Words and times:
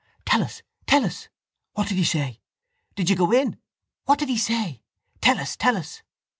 —Tell 0.25 0.41
us! 0.41 0.63
Tell 0.87 1.05
us! 1.05 1.27
—What 1.75 1.87
did 1.89 1.97
he 1.99 2.03
say? 2.03 2.39
—Did 2.95 3.11
you 3.11 3.15
go 3.15 3.31
in? 3.31 3.57
—What 4.05 4.17
did 4.17 4.29
he 4.29 4.37
say? 4.39 4.81
—Tell 5.21 5.37
us! 5.37 5.55
Tell 5.55 5.77
us! 5.77 6.01